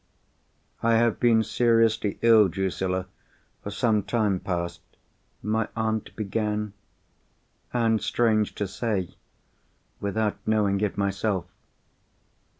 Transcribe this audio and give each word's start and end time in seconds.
"I 0.81 0.95
have 0.95 1.19
been 1.19 1.43
seriously 1.43 2.17
ill, 2.23 2.47
Drusilla, 2.47 3.05
for 3.61 3.69
some 3.69 4.01
time 4.01 4.39
past," 4.39 4.81
my 5.43 5.67
aunt 5.75 6.15
began. 6.15 6.73
"And, 7.71 8.01
strange 8.01 8.55
to 8.55 8.67
say, 8.67 9.13
without 9.99 10.37
knowing 10.47 10.81
it 10.81 10.97
myself." 10.97 11.45